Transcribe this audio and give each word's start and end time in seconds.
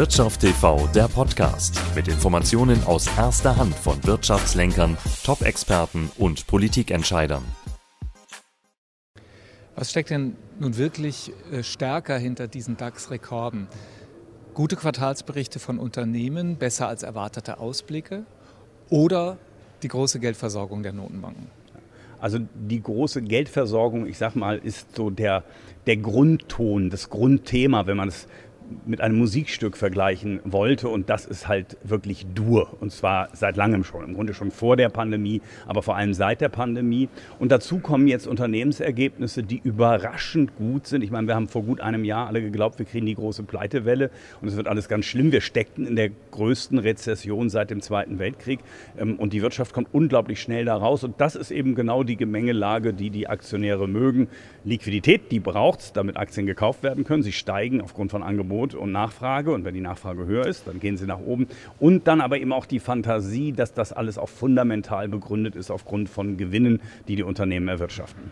Wirtschaft 0.00 0.40
TV, 0.40 0.86
der 0.94 1.08
Podcast 1.08 1.78
mit 1.94 2.08
Informationen 2.08 2.82
aus 2.84 3.06
erster 3.18 3.58
Hand 3.58 3.74
von 3.74 4.02
Wirtschaftslenkern, 4.02 4.96
Top-Experten 5.24 6.10
und 6.16 6.46
Politikentscheidern. 6.46 7.44
Was 9.76 9.90
steckt 9.90 10.08
denn 10.08 10.36
nun 10.58 10.78
wirklich 10.78 11.34
äh, 11.52 11.62
stärker 11.62 12.16
hinter 12.16 12.48
diesen 12.48 12.78
DAX-Rekorden? 12.78 13.68
Gute 14.54 14.76
Quartalsberichte 14.76 15.58
von 15.58 15.78
Unternehmen, 15.78 16.56
besser 16.56 16.88
als 16.88 17.02
erwartete 17.02 17.58
Ausblicke 17.58 18.24
oder 18.88 19.36
die 19.82 19.88
große 19.88 20.18
Geldversorgung 20.18 20.82
der 20.82 20.94
Notenbanken? 20.94 21.48
Also 22.20 22.38
die 22.54 22.82
große 22.82 23.20
Geldversorgung, 23.20 24.06
ich 24.06 24.16
sag 24.16 24.34
mal, 24.34 24.58
ist 24.58 24.96
so 24.96 25.10
der, 25.10 25.44
der 25.86 25.98
Grundton, 25.98 26.88
das 26.88 27.10
Grundthema, 27.10 27.86
wenn 27.86 27.96
man 27.98 28.08
es 28.08 28.28
mit 28.86 29.00
einem 29.00 29.18
Musikstück 29.18 29.76
vergleichen 29.76 30.40
wollte. 30.44 30.88
Und 30.88 31.10
das 31.10 31.26
ist 31.26 31.48
halt 31.48 31.76
wirklich 31.82 32.26
Dur. 32.34 32.76
Und 32.80 32.92
zwar 32.92 33.28
seit 33.32 33.56
langem 33.56 33.84
schon. 33.84 34.04
Im 34.04 34.14
Grunde 34.14 34.34
schon 34.34 34.50
vor 34.50 34.76
der 34.76 34.88
Pandemie, 34.88 35.40
aber 35.66 35.82
vor 35.82 35.96
allem 35.96 36.14
seit 36.14 36.40
der 36.40 36.48
Pandemie. 36.48 37.08
Und 37.38 37.52
dazu 37.52 37.78
kommen 37.78 38.06
jetzt 38.08 38.26
Unternehmensergebnisse, 38.26 39.42
die 39.42 39.60
überraschend 39.62 40.56
gut 40.56 40.86
sind. 40.86 41.02
Ich 41.02 41.10
meine, 41.10 41.26
wir 41.26 41.34
haben 41.34 41.48
vor 41.48 41.62
gut 41.62 41.80
einem 41.80 42.04
Jahr 42.04 42.28
alle 42.28 42.40
geglaubt, 42.42 42.78
wir 42.78 42.86
kriegen 42.86 43.06
die 43.06 43.14
große 43.14 43.42
Pleitewelle 43.42 44.10
und 44.40 44.48
es 44.48 44.56
wird 44.56 44.68
alles 44.68 44.88
ganz 44.88 45.06
schlimm. 45.06 45.32
Wir 45.32 45.40
steckten 45.40 45.86
in 45.86 45.96
der 45.96 46.10
größten 46.30 46.78
Rezession 46.78 47.50
seit 47.50 47.70
dem 47.70 47.80
Zweiten 47.82 48.18
Weltkrieg. 48.18 48.60
Ähm, 48.98 49.16
und 49.16 49.32
die 49.32 49.42
Wirtschaft 49.42 49.72
kommt 49.72 49.88
unglaublich 49.92 50.40
schnell 50.40 50.64
da 50.64 50.76
raus. 50.76 51.04
Und 51.04 51.20
das 51.20 51.34
ist 51.34 51.50
eben 51.50 51.74
genau 51.74 52.02
die 52.02 52.16
Gemengelage, 52.16 52.94
die 52.94 53.10
die 53.10 53.28
Aktionäre 53.28 53.88
mögen. 53.88 54.28
Liquidität, 54.64 55.30
die 55.30 55.40
braucht 55.40 55.80
es, 55.80 55.92
damit 55.92 56.16
Aktien 56.16 56.46
gekauft 56.46 56.82
werden 56.82 57.04
können. 57.04 57.22
Sie 57.22 57.32
steigen 57.32 57.80
aufgrund 57.80 58.10
von 58.10 58.22
Angebot 58.22 58.59
Angebot 58.60 58.74
und 58.74 58.92
Nachfrage. 58.92 59.52
Und 59.52 59.64
wenn 59.64 59.74
die 59.74 59.80
Nachfrage 59.80 60.26
höher 60.26 60.46
ist, 60.46 60.66
dann 60.66 60.80
gehen 60.80 60.96
sie 60.96 61.06
nach 61.06 61.20
oben. 61.20 61.48
Und 61.78 62.06
dann 62.06 62.20
aber 62.20 62.38
eben 62.38 62.52
auch 62.52 62.66
die 62.66 62.80
Fantasie, 62.80 63.52
dass 63.52 63.72
das 63.72 63.92
alles 63.92 64.18
auch 64.18 64.28
fundamental 64.28 65.08
begründet 65.08 65.56
ist 65.56 65.70
aufgrund 65.70 66.08
von 66.08 66.36
Gewinnen, 66.36 66.80
die 67.08 67.16
die 67.16 67.22
Unternehmen 67.22 67.68
erwirtschaften. 67.68 68.30